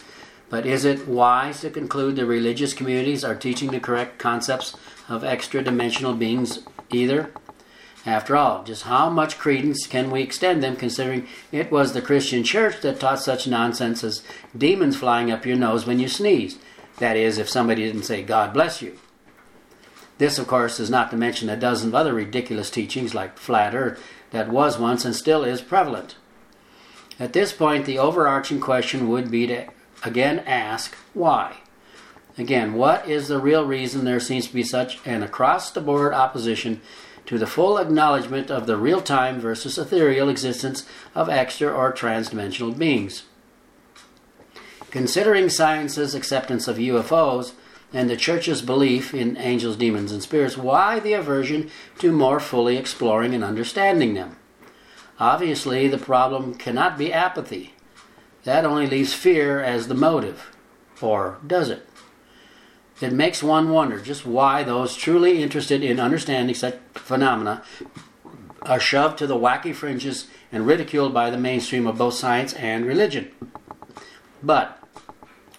but 0.51 0.67
is 0.67 0.85
it 0.85 1.07
wise 1.07 1.61
to 1.61 1.71
conclude 1.71 2.17
the 2.17 2.27
religious 2.27 2.75
communities 2.75 3.25
are 3.25 3.37
teaching 3.37 3.71
the 3.71 3.79
correct 3.79 4.19
concepts 4.19 4.77
of 5.09 5.23
extra 5.23 5.63
dimensional 5.63 6.15
beings 6.15 6.61
either? 6.91 7.31
After 8.05 8.37
all, 8.37 8.65
just 8.65 8.83
how 8.83 9.09
much 9.09 9.39
credence 9.39 9.87
can 9.87 10.11
we 10.11 10.23
extend 10.23 10.63
them 10.63 10.77
considering 10.77 11.27
it 11.53 11.71
was 11.71 11.93
the 11.93 12.03
Christian 12.03 12.43
church 12.45 12.81
that 12.83 13.01
taught 13.01 13.21
such 13.21 13.47
nonsense 13.47 14.05
as 14.05 14.23
demons 14.57 14.97
flying 14.97 15.31
up 15.31 15.47
your 15.47 15.57
nose 15.57 15.87
when 15.87 16.01
you 16.01 16.09
sneeze? 16.09 16.59
That 16.99 17.17
is, 17.17 17.39
if 17.39 17.49
somebody 17.49 17.85
didn't 17.85 18.03
say, 18.03 18.23
God 18.23 18.53
bless 18.53 18.83
you. 18.83 18.99
This, 20.19 20.39
of 20.39 20.47
course, 20.47 20.79
is 20.79 20.91
not 20.91 21.11
to 21.11 21.17
mention 21.17 21.49
a 21.49 21.57
dozen 21.57 21.89
of 21.89 21.95
other 21.95 22.15
ridiculous 22.15 22.71
teachings 22.71 23.15
like 23.15 23.39
flat 23.39 23.75
earth 23.75 24.03
that 24.31 24.49
was 24.49 24.79
once 24.79 25.05
and 25.05 25.15
still 25.15 25.45
is 25.45 25.61
prevalent. 25.61 26.17
At 27.19 27.33
this 27.33 27.53
point, 27.53 27.87
the 27.87 27.99
overarching 27.99 28.61
question 28.61 29.09
would 29.09 29.31
be 29.31 29.47
to 29.47 29.67
again 30.05 30.41
ask 30.41 30.95
why. 31.15 31.59
Again, 32.37 32.75
what 32.75 33.09
is 33.09 33.29
the 33.29 33.39
real 33.39 33.65
reason 33.65 34.05
there 34.05 34.21
seems 34.21 34.49
to 34.49 34.55
be 34.55 34.65
such 34.65 34.99
an 35.07 35.23
across 35.23 35.71
the 35.71 35.81
board 35.81 36.13
opposition 36.13 36.81
to 37.27 37.39
the 37.39 37.47
full 37.47 37.79
acknowledgement 37.79 38.51
of 38.51 38.67
the 38.67 38.77
real 38.77 39.01
time 39.01 39.39
versus 39.39 39.79
ethereal 39.79 40.29
existence 40.29 40.85
of 41.15 41.29
extra 41.29 41.73
or 41.73 41.93
transdimensional 41.93 42.77
beings? 42.77 43.23
Considering 44.91 45.49
science's 45.49 46.15
acceptance 46.15 46.67
of 46.67 46.77
UFOs 46.77 47.53
and 47.95 48.11
the 48.11 48.17
church's 48.17 48.61
belief 48.61 49.15
in 49.15 49.37
angels, 49.37 49.77
demons, 49.77 50.11
and 50.11 50.21
spirits, 50.21 50.59
why 50.59 50.99
the 50.99 51.13
aversion 51.13 51.71
to 52.01 52.11
more 52.11 52.41
fully 52.41 52.77
exploring 52.77 53.33
and 53.33 53.45
understanding 53.45 54.15
them? 54.15 54.37
Obviously, 55.21 55.87
the 55.87 55.97
problem 55.97 56.55
cannot 56.55 56.99
be 56.99 57.13
apathy. 57.13 57.73
That 58.43 58.65
only 58.65 58.89
leaves 58.89 59.15
fear 59.15 59.61
as 59.61 59.87
the 59.87 59.95
motive. 59.95 60.51
Or 61.01 61.39
does 61.47 61.71
it? 61.71 61.89
It 63.01 63.13
makes 63.13 63.43
one 63.43 63.71
wonder 63.71 64.01
just 64.01 64.27
why 64.27 64.65
those 64.65 64.97
truly 64.97 65.41
interested 65.41 65.85
in 65.85 66.01
understanding 66.01 66.55
such 66.55 66.79
phenomena 66.95 67.63
are 68.63 68.81
shoved 68.81 69.19
to 69.19 69.27
the 69.27 69.37
wacky 69.37 69.75
fringes 69.75 70.27
and 70.51 70.67
ridiculed 70.67 71.15
by 71.15 71.31
the 71.31 71.39
mainstream 71.39 71.87
of 71.87 71.99
both 71.99 72.15
science 72.15 72.55
and 72.55 72.87
religion. 72.87 73.31
But 74.43 74.83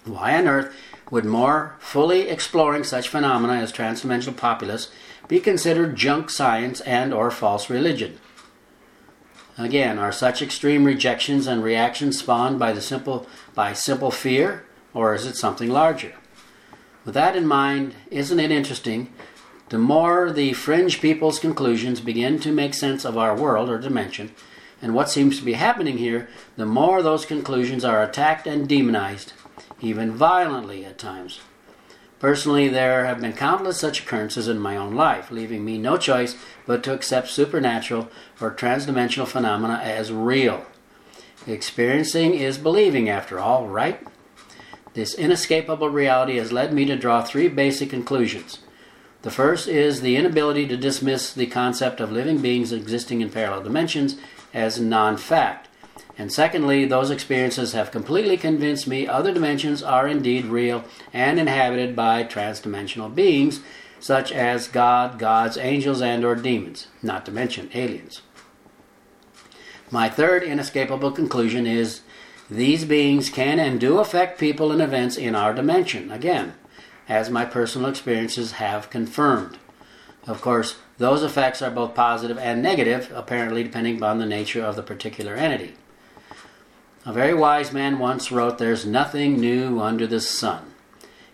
why 0.03 0.37
on 0.37 0.47
earth 0.47 0.73
would 1.11 1.25
more 1.25 1.75
fully 1.79 2.29
exploring 2.29 2.83
such 2.83 3.09
phenomena 3.09 3.53
as 3.53 3.71
transdimensional 3.71 4.35
populace 4.35 4.89
be 5.27 5.39
considered 5.39 5.95
junk 5.95 6.29
science 6.29 6.81
and 6.81 7.13
or 7.13 7.31
false 7.31 7.69
religion? 7.69 8.19
Again, 9.57 9.97
are 9.97 10.11
such 10.11 10.41
extreme 10.41 10.83
rejections 10.83 11.47
and 11.47 11.63
reactions 11.63 12.19
spawned 12.19 12.59
by 12.59 12.73
the 12.73 12.81
simple 12.81 13.25
by 13.53 13.71
simple 13.71 14.11
fear, 14.11 14.65
or 14.93 15.15
is 15.15 15.25
it 15.25 15.37
something 15.37 15.69
larger? 15.69 16.13
With 17.05 17.13
that 17.13 17.35
in 17.35 17.47
mind, 17.47 17.95
isn't 18.11 18.39
it 18.39 18.51
interesting? 18.51 19.13
The 19.69 19.77
more 19.77 20.31
the 20.31 20.53
fringe 20.53 20.99
people's 21.01 21.39
conclusions 21.39 22.01
begin 22.01 22.39
to 22.39 22.51
make 22.51 22.73
sense 22.73 23.05
of 23.05 23.17
our 23.17 23.35
world 23.35 23.69
or 23.69 23.77
dimension, 23.77 24.31
and 24.81 24.93
what 24.93 25.09
seems 25.09 25.39
to 25.39 25.45
be 25.45 25.53
happening 25.53 25.97
here, 25.97 26.27
the 26.57 26.65
more 26.65 27.01
those 27.01 27.25
conclusions 27.25 27.85
are 27.85 28.03
attacked 28.03 28.45
and 28.45 28.67
demonized, 28.67 29.33
even 29.81 30.11
violently 30.11 30.85
at 30.85 30.97
times. 30.97 31.41
Personally, 32.19 32.69
there 32.69 33.05
have 33.05 33.21
been 33.21 33.33
countless 33.33 33.79
such 33.79 34.01
occurrences 34.01 34.47
in 34.47 34.57
my 34.57 34.77
own 34.77 34.95
life, 34.95 35.29
leaving 35.29 35.65
me 35.65 35.77
no 35.77 35.97
choice 35.97 36.35
but 36.65 36.83
to 36.83 36.93
accept 36.93 37.27
supernatural 37.27 38.09
or 38.39 38.51
transdimensional 38.51 39.27
phenomena 39.27 39.79
as 39.83 40.11
real. 40.11 40.65
Experiencing 41.45 42.33
is 42.33 42.57
believing, 42.57 43.09
after 43.09 43.39
all, 43.39 43.67
right? 43.67 43.99
This 44.93 45.13
inescapable 45.13 45.89
reality 45.89 46.37
has 46.37 46.53
led 46.53 46.73
me 46.73 46.85
to 46.85 46.95
draw 46.95 47.21
three 47.21 47.49
basic 47.49 47.89
conclusions. 47.89 48.59
The 49.21 49.31
first 49.31 49.67
is 49.67 50.01
the 50.01 50.15
inability 50.15 50.67
to 50.67 50.77
dismiss 50.77 51.33
the 51.33 51.47
concept 51.47 51.99
of 51.99 52.11
living 52.11 52.37
beings 52.39 52.71
existing 52.71 53.21
in 53.21 53.29
parallel 53.29 53.63
dimensions 53.63 54.15
as 54.53 54.79
non 54.79 55.17
fact. 55.17 55.67
And 56.17 56.31
secondly, 56.31 56.85
those 56.85 57.11
experiences 57.11 57.73
have 57.73 57.91
completely 57.91 58.37
convinced 58.37 58.87
me 58.87 59.07
other 59.07 59.33
dimensions 59.33 59.83
are 59.83 60.07
indeed 60.07 60.45
real 60.45 60.85
and 61.11 61.39
inhabited 61.39 61.95
by 61.95 62.23
transdimensional 62.23 63.13
beings 63.13 63.59
such 63.99 64.31
as 64.31 64.67
God, 64.67 65.19
gods, 65.19 65.57
angels, 65.57 66.01
and 66.01 66.23
or 66.23 66.35
demons, 66.35 66.87
not 67.01 67.25
to 67.25 67.31
mention 67.31 67.69
aliens. 67.73 68.21
My 69.91 70.09
third 70.09 70.43
inescapable 70.43 71.11
conclusion 71.11 71.65
is 71.67 72.01
these 72.49 72.85
beings 72.85 73.29
can 73.29 73.59
and 73.59 73.79
do 73.79 73.99
affect 73.99 74.39
people 74.39 74.71
and 74.71 74.81
events 74.81 75.17
in 75.17 75.35
our 75.35 75.53
dimension, 75.53 76.11
again, 76.11 76.53
as 77.09 77.29
my 77.29 77.45
personal 77.45 77.89
experiences 77.89 78.53
have 78.53 78.89
confirmed. 78.89 79.57
Of 80.27 80.41
course, 80.41 80.77
those 80.97 81.23
effects 81.23 81.61
are 81.61 81.71
both 81.71 81.95
positive 81.95 82.37
and 82.37 82.61
negative, 82.61 83.11
apparently 83.13 83.63
depending 83.63 83.97
upon 83.97 84.19
the 84.19 84.25
nature 84.25 84.63
of 84.63 84.75
the 84.75 84.83
particular 84.83 85.35
entity. 85.35 85.73
A 87.07 87.13
very 87.13 87.35
wise 87.35 87.71
man 87.71 87.99
once 87.99 88.31
wrote, 88.31 88.57
There's 88.57 88.83
nothing 88.83 89.39
new 89.39 89.79
under 89.79 90.07
the 90.07 90.19
sun. 90.19 90.73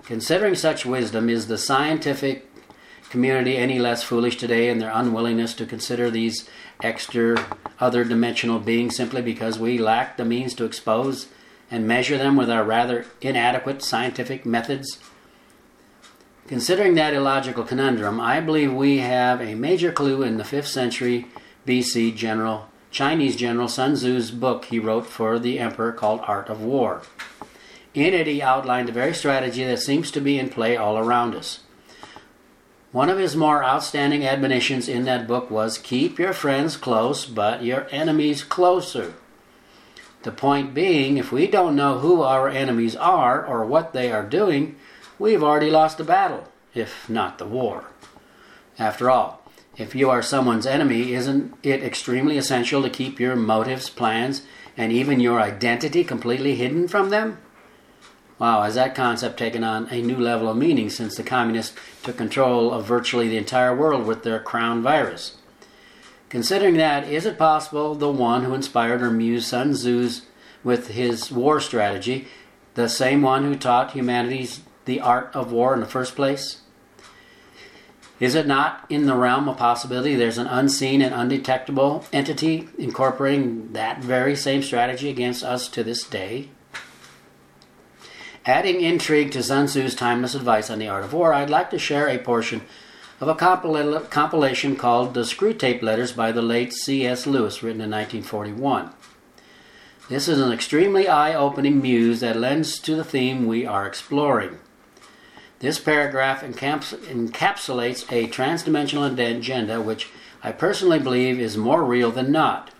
Considering 0.03 0.53
such 0.53 0.85
wisdom, 0.85 1.29
is 1.29 1.47
the 1.47 1.57
scientific 1.57 2.51
community 3.09 3.55
any 3.55 3.79
less 3.79 4.03
foolish 4.03 4.35
today 4.35 4.67
in 4.67 4.79
their 4.79 4.91
unwillingness 4.93 5.53
to 5.53 5.65
consider 5.65 6.11
these 6.11 6.49
extra 6.83 7.57
other 7.79 8.03
dimensional 8.03 8.59
beings 8.59 8.97
simply 8.97 9.21
because 9.21 9.59
we 9.59 9.77
lack 9.77 10.17
the 10.17 10.25
means 10.25 10.53
to 10.55 10.65
expose 10.65 11.27
and 11.69 11.87
measure 11.87 12.17
them 12.17 12.35
with 12.35 12.49
our 12.49 12.65
rather 12.65 13.05
inadequate 13.21 13.81
scientific 13.81 14.45
methods? 14.45 14.99
Considering 16.47 16.95
that 16.95 17.13
illogical 17.13 17.63
conundrum, 17.63 18.19
I 18.19 18.41
believe 18.41 18.73
we 18.73 18.97
have 18.97 19.39
a 19.39 19.55
major 19.55 19.93
clue 19.93 20.21
in 20.21 20.35
the 20.35 20.43
5th 20.43 20.67
century 20.67 21.27
BC 21.65 22.13
general 22.17 22.67
Chinese 22.91 23.37
general 23.37 23.69
Sun 23.69 23.95
Tzu's 23.95 24.31
book 24.31 24.65
he 24.65 24.77
wrote 24.77 25.07
for 25.07 25.39
the 25.39 25.59
emperor 25.59 25.93
called 25.93 26.19
Art 26.23 26.49
of 26.49 26.61
War. 26.61 27.01
In 27.93 28.13
it, 28.13 28.27
he 28.27 28.41
outlined 28.41 28.89
the 28.89 28.93
very 28.93 29.13
strategy 29.13 29.63
that 29.63 29.79
seems 29.79 30.11
to 30.11 30.21
be 30.21 30.37
in 30.37 30.49
play 30.49 30.75
all 30.75 30.97
around 30.97 31.33
us. 31.33 31.61
One 32.91 33.09
of 33.09 33.17
his 33.17 33.37
more 33.37 33.63
outstanding 33.63 34.25
admonitions 34.25 34.89
in 34.89 35.05
that 35.05 35.25
book 35.25 35.49
was 35.49 35.77
keep 35.77 36.19
your 36.19 36.33
friends 36.33 36.75
close, 36.75 37.25
but 37.25 37.63
your 37.63 37.87
enemies 37.91 38.43
closer. 38.43 39.13
The 40.23 40.31
point 40.33 40.73
being, 40.73 41.17
if 41.17 41.31
we 41.31 41.47
don't 41.47 41.75
know 41.75 41.99
who 41.99 42.21
our 42.21 42.49
enemies 42.49 42.97
are 42.97 43.45
or 43.45 43.65
what 43.65 43.93
they 43.93 44.11
are 44.11 44.25
doing, 44.25 44.75
we've 45.17 45.41
already 45.41 45.69
lost 45.69 45.97
the 45.97 46.03
battle, 46.03 46.49
if 46.73 47.09
not 47.09 47.37
the 47.37 47.47
war. 47.47 47.85
After 48.77 49.09
all, 49.09 49.41
if 49.77 49.95
you 49.95 50.09
are 50.09 50.21
someone's 50.21 50.65
enemy, 50.65 51.13
isn't 51.13 51.53
it 51.63 51.83
extremely 51.83 52.37
essential 52.37 52.81
to 52.81 52.89
keep 52.89 53.19
your 53.19 53.35
motives, 53.35 53.89
plans, 53.89 54.43
and 54.75 54.91
even 54.91 55.19
your 55.19 55.39
identity 55.39 56.03
completely 56.03 56.55
hidden 56.55 56.87
from 56.87 57.09
them? 57.09 57.37
Wow, 58.37 58.63
has 58.63 58.75
that 58.75 58.95
concept 58.95 59.37
taken 59.37 59.63
on 59.63 59.87
a 59.91 60.01
new 60.01 60.17
level 60.17 60.49
of 60.49 60.57
meaning 60.57 60.89
since 60.89 61.15
the 61.15 61.23
communists 61.23 61.75
took 62.03 62.17
control 62.17 62.71
of 62.71 62.85
virtually 62.85 63.27
the 63.27 63.37
entire 63.37 63.75
world 63.75 64.05
with 64.05 64.23
their 64.23 64.39
crown 64.39 64.81
virus? 64.81 65.37
Considering 66.29 66.75
that, 66.77 67.07
is 67.07 67.25
it 67.25 67.37
possible 67.37 67.93
the 67.93 68.11
one 68.11 68.43
who 68.43 68.53
inspired 68.53 69.01
or 69.01 69.11
mused 69.11 69.47
Sun 69.47 69.73
Tzu's 69.73 70.23
with 70.63 70.89
his 70.89 71.31
war 71.31 71.59
strategy, 71.59 72.27
the 72.73 72.89
same 72.89 73.21
one 73.21 73.43
who 73.43 73.55
taught 73.55 73.91
humanity 73.91 74.49
the 74.85 75.01
art 75.01 75.29
of 75.33 75.51
war 75.51 75.73
in 75.73 75.79
the 75.79 75.85
first 75.85 76.15
place? 76.15 76.61
Is 78.21 78.35
it 78.35 78.45
not 78.45 78.85
in 78.87 79.07
the 79.07 79.15
realm 79.15 79.49
of 79.49 79.57
possibility 79.57 80.13
there's 80.13 80.37
an 80.37 80.45
unseen 80.45 81.01
and 81.01 81.11
undetectable 81.11 82.05
entity 82.13 82.69
incorporating 82.77 83.73
that 83.73 84.03
very 84.03 84.35
same 84.35 84.61
strategy 84.61 85.09
against 85.09 85.43
us 85.43 85.67
to 85.69 85.83
this 85.83 86.03
day? 86.03 86.49
Adding 88.45 88.79
intrigue 88.81 89.31
to 89.31 89.41
Sun 89.41 89.69
Tzu's 89.69 89.95
timeless 89.95 90.35
advice 90.35 90.69
on 90.69 90.77
the 90.77 90.87
art 90.87 91.03
of 91.03 91.13
war, 91.13 91.33
I'd 91.33 91.49
like 91.49 91.71
to 91.71 91.79
share 91.79 92.07
a 92.07 92.19
portion 92.19 92.61
of 93.19 93.27
a 93.27 93.33
compilation 93.33 94.75
called 94.75 95.15
The 95.15 95.21
Screwtape 95.21 95.81
Letters 95.81 96.11
by 96.11 96.31
the 96.31 96.43
late 96.43 96.73
C.S. 96.73 97.25
Lewis, 97.25 97.63
written 97.63 97.81
in 97.81 97.89
1941. 97.89 98.91
This 100.09 100.27
is 100.27 100.39
an 100.39 100.51
extremely 100.51 101.07
eye 101.07 101.33
opening 101.33 101.81
muse 101.81 102.19
that 102.19 102.37
lends 102.37 102.77
to 102.81 102.95
the 102.95 103.03
theme 103.03 103.47
we 103.47 103.65
are 103.65 103.87
exploring. 103.87 104.59
This 105.61 105.79
paragraph 105.79 106.41
encapsulates 106.41 108.11
a 108.11 108.27
transdimensional 108.27 109.37
agenda 109.37 109.79
which 109.79 110.09
I 110.43 110.51
personally 110.51 110.97
believe 110.97 111.39
is 111.39 111.55
more 111.55 111.83
real 111.83 112.09
than 112.09 112.31
not. 112.31 112.71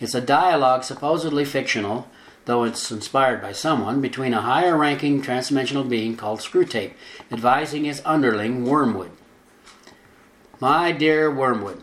It's 0.00 0.14
a 0.14 0.22
dialogue 0.22 0.84
supposedly 0.84 1.44
fictional, 1.44 2.08
though 2.46 2.64
it's 2.64 2.90
inspired 2.90 3.42
by 3.42 3.52
someone, 3.52 4.00
between 4.00 4.32
a 4.32 4.40
higher 4.40 4.74
ranking 4.74 5.20
transdimensional 5.20 5.86
being 5.86 6.16
called 6.16 6.40
Screwtape, 6.40 6.94
advising 7.30 7.84
his 7.84 8.00
underling 8.06 8.64
Wormwood. 8.64 9.10
My 10.60 10.92
dear 10.92 11.30
Wormwood, 11.30 11.82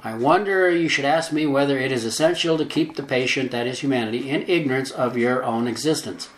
I 0.00 0.14
wonder 0.16 0.68
you 0.68 0.88
should 0.88 1.04
ask 1.04 1.30
me 1.30 1.46
whether 1.46 1.78
it 1.78 1.92
is 1.92 2.04
essential 2.04 2.58
to 2.58 2.64
keep 2.64 2.96
the 2.96 3.04
patient, 3.04 3.52
that 3.52 3.68
is 3.68 3.78
humanity, 3.78 4.28
in 4.28 4.42
ignorance 4.48 4.90
of 4.90 5.16
your 5.16 5.44
own 5.44 5.68
existence. 5.68 6.28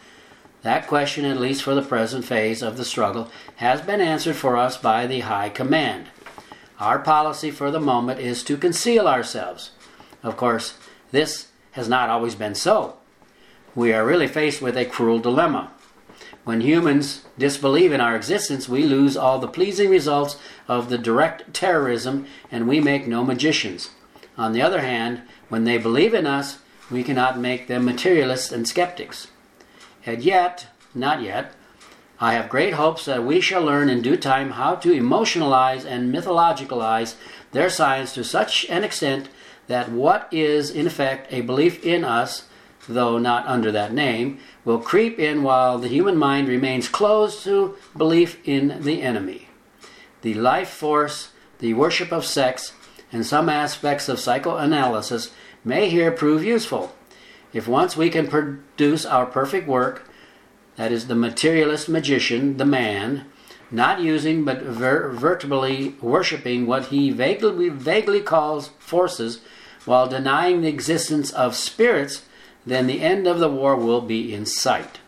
That 0.62 0.86
question, 0.86 1.24
at 1.24 1.40
least 1.40 1.62
for 1.62 1.74
the 1.74 1.82
present 1.82 2.24
phase 2.24 2.62
of 2.62 2.76
the 2.76 2.84
struggle, 2.84 3.30
has 3.56 3.80
been 3.80 4.00
answered 4.00 4.36
for 4.36 4.58
us 4.58 4.76
by 4.76 5.06
the 5.06 5.20
High 5.20 5.48
Command. 5.48 6.08
Our 6.78 6.98
policy 6.98 7.50
for 7.50 7.70
the 7.70 7.80
moment 7.80 8.20
is 8.20 8.42
to 8.44 8.58
conceal 8.58 9.08
ourselves. 9.08 9.70
Of 10.22 10.36
course, 10.36 10.74
this 11.12 11.48
has 11.72 11.88
not 11.88 12.10
always 12.10 12.34
been 12.34 12.54
so. 12.54 12.96
We 13.74 13.92
are 13.92 14.04
really 14.04 14.28
faced 14.28 14.60
with 14.60 14.76
a 14.76 14.84
cruel 14.84 15.18
dilemma. 15.18 15.72
When 16.44 16.60
humans 16.60 17.24
disbelieve 17.38 17.92
in 17.92 18.00
our 18.00 18.16
existence, 18.16 18.68
we 18.68 18.82
lose 18.82 19.16
all 19.16 19.38
the 19.38 19.48
pleasing 19.48 19.88
results 19.88 20.36
of 20.68 20.90
the 20.90 20.98
direct 20.98 21.54
terrorism 21.54 22.26
and 22.50 22.68
we 22.68 22.80
make 22.80 23.06
no 23.06 23.24
magicians. 23.24 23.90
On 24.36 24.52
the 24.52 24.62
other 24.62 24.80
hand, 24.80 25.22
when 25.48 25.64
they 25.64 25.78
believe 25.78 26.12
in 26.12 26.26
us, 26.26 26.58
we 26.90 27.02
cannot 27.02 27.38
make 27.38 27.66
them 27.66 27.84
materialists 27.84 28.52
and 28.52 28.66
skeptics. 28.66 29.28
And 30.06 30.22
yet, 30.22 30.66
not 30.94 31.22
yet, 31.22 31.54
I 32.20 32.34
have 32.34 32.50
great 32.50 32.74
hopes 32.74 33.06
that 33.06 33.24
we 33.24 33.40
shall 33.40 33.62
learn 33.62 33.88
in 33.88 34.02
due 34.02 34.16
time 34.16 34.50
how 34.50 34.74
to 34.76 34.90
emotionalize 34.90 35.84
and 35.86 36.14
mythologicalize 36.14 37.14
their 37.52 37.70
science 37.70 38.12
to 38.14 38.24
such 38.24 38.66
an 38.68 38.84
extent 38.84 39.28
that 39.68 39.90
what 39.90 40.28
is, 40.30 40.70
in 40.70 40.86
effect, 40.86 41.32
a 41.32 41.40
belief 41.40 41.84
in 41.84 42.04
us, 42.04 42.44
though 42.88 43.18
not 43.18 43.46
under 43.46 43.72
that 43.72 43.92
name, 43.92 44.38
will 44.64 44.78
creep 44.78 45.18
in 45.18 45.42
while 45.42 45.78
the 45.78 45.88
human 45.88 46.16
mind 46.16 46.48
remains 46.48 46.88
closed 46.88 47.42
to 47.44 47.76
belief 47.96 48.38
in 48.46 48.82
the 48.82 49.00
enemy. 49.00 49.48
The 50.22 50.34
life 50.34 50.68
force, 50.68 51.30
the 51.60 51.74
worship 51.74 52.12
of 52.12 52.26
sex, 52.26 52.72
and 53.12 53.24
some 53.24 53.48
aspects 53.48 54.08
of 54.08 54.20
psychoanalysis 54.20 55.30
may 55.64 55.88
here 55.88 56.10
prove 56.10 56.44
useful. 56.44 56.94
If 57.52 57.66
once 57.66 57.96
we 57.96 58.10
can 58.10 58.28
produce 58.28 59.04
our 59.04 59.26
perfect 59.26 59.66
work, 59.66 60.08
that 60.76 60.92
is, 60.92 61.08
the 61.08 61.14
materialist 61.14 61.88
magician, 61.88 62.56
the 62.56 62.64
man, 62.64 63.26
not 63.70 64.00
using 64.00 64.44
but 64.44 64.62
ver- 64.62 65.12
worshipping 66.00 66.66
what 66.66 66.86
he 66.86 67.10
vaguely, 67.10 67.68
vaguely 67.68 68.20
calls 68.20 68.68
forces 68.78 69.40
while 69.84 70.08
denying 70.08 70.60
the 70.60 70.68
existence 70.68 71.30
of 71.30 71.56
spirits, 71.56 72.24
then 72.66 72.86
the 72.86 73.00
end 73.00 73.26
of 73.26 73.38
the 73.38 73.50
war 73.50 73.76
will 73.76 74.00
be 74.00 74.32
in 74.34 74.46
sight. 74.46 75.00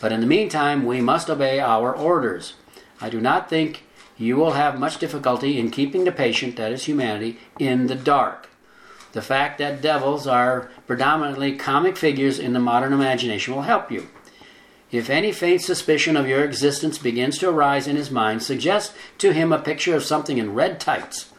But 0.00 0.12
in 0.12 0.20
the 0.20 0.26
meantime, 0.26 0.86
we 0.86 1.00
must 1.00 1.28
obey 1.28 1.60
our 1.60 1.94
orders. 1.94 2.54
I 3.00 3.10
do 3.10 3.20
not 3.20 3.50
think 3.50 3.84
you 4.16 4.36
will 4.36 4.52
have 4.52 4.78
much 4.78 4.98
difficulty 4.98 5.58
in 5.58 5.70
keeping 5.70 6.04
the 6.04 6.12
patient, 6.12 6.56
that 6.56 6.72
is 6.72 6.84
humanity, 6.84 7.38
in 7.58 7.86
the 7.86 7.94
dark. 7.94 8.48
The 9.12 9.22
fact 9.22 9.58
that 9.58 9.80
devils 9.80 10.26
are 10.26 10.70
predominantly 10.86 11.56
comic 11.56 11.96
figures 11.96 12.38
in 12.38 12.52
the 12.52 12.60
modern 12.60 12.92
imagination 12.92 13.54
will 13.54 13.62
help 13.62 13.90
you. 13.90 14.08
If 14.90 15.10
any 15.10 15.32
faint 15.32 15.62
suspicion 15.62 16.16
of 16.16 16.28
your 16.28 16.44
existence 16.44 16.98
begins 16.98 17.38
to 17.38 17.50
arise 17.50 17.86
in 17.86 17.96
his 17.96 18.10
mind, 18.10 18.42
suggest 18.42 18.94
to 19.18 19.32
him 19.32 19.52
a 19.52 19.58
picture 19.58 19.94
of 19.94 20.04
something 20.04 20.38
in 20.38 20.54
red 20.54 20.80
tights, 20.80 21.30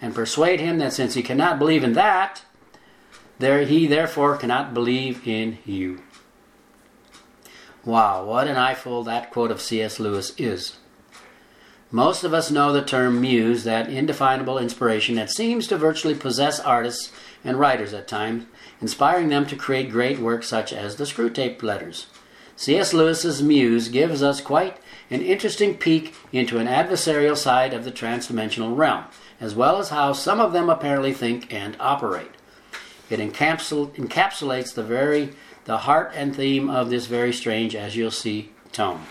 and 0.00 0.14
persuade 0.14 0.60
him 0.60 0.78
that 0.78 0.92
since 0.92 1.14
he 1.14 1.22
cannot 1.22 1.58
believe 1.58 1.82
in 1.82 1.94
that, 1.94 2.42
there 3.38 3.64
he 3.64 3.86
therefore 3.86 4.36
cannot 4.36 4.72
believe 4.72 5.26
in 5.26 5.58
you. 5.64 6.02
Wow, 7.84 8.24
what 8.24 8.46
an 8.46 8.56
eyeful 8.56 9.02
that 9.04 9.32
quote 9.32 9.50
of 9.50 9.60
C.S. 9.60 9.98
Lewis 9.98 10.32
is. 10.38 10.76
Most 11.94 12.24
of 12.24 12.32
us 12.32 12.50
know 12.50 12.72
the 12.72 12.80
term 12.80 13.20
muse, 13.20 13.64
that 13.64 13.90
indefinable 13.90 14.58
inspiration 14.58 15.14
that 15.16 15.30
seems 15.30 15.66
to 15.66 15.76
virtually 15.76 16.14
possess 16.14 16.58
artists 16.58 17.12
and 17.44 17.60
writers 17.60 17.92
at 17.92 18.08
times, 18.08 18.46
inspiring 18.80 19.28
them 19.28 19.44
to 19.46 19.56
create 19.56 19.90
great 19.90 20.18
works 20.18 20.48
such 20.48 20.72
as 20.72 20.96
the 20.96 21.04
Screwtape 21.04 21.62
Letters. 21.62 22.06
C.S. 22.56 22.94
Lewis's 22.94 23.42
muse 23.42 23.88
gives 23.88 24.22
us 24.22 24.40
quite 24.40 24.78
an 25.10 25.20
interesting 25.20 25.76
peek 25.76 26.14
into 26.32 26.56
an 26.56 26.66
adversarial 26.66 27.36
side 27.36 27.74
of 27.74 27.84
the 27.84 27.92
transdimensional 27.92 28.74
realm, 28.74 29.04
as 29.38 29.54
well 29.54 29.76
as 29.78 29.90
how 29.90 30.14
some 30.14 30.40
of 30.40 30.54
them 30.54 30.70
apparently 30.70 31.12
think 31.12 31.52
and 31.52 31.76
operate. 31.78 32.30
It 33.10 33.20
encapsul- 33.20 33.94
encapsulates 33.96 34.72
the 34.72 34.82
very 34.82 35.34
the 35.66 35.78
heart 35.78 36.12
and 36.14 36.34
theme 36.34 36.70
of 36.70 36.88
this 36.88 37.04
very 37.04 37.34
strange, 37.34 37.76
as 37.76 37.94
you'll 37.96 38.10
see, 38.10 38.50
tone. 38.72 39.02